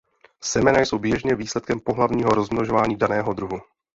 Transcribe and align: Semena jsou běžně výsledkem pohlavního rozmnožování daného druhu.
Semena 0.43 0.79
jsou 0.81 0.99
běžně 0.99 1.35
výsledkem 1.35 1.79
pohlavního 1.79 2.29
rozmnožování 2.29 2.95
daného 2.97 3.33
druhu. 3.33 3.59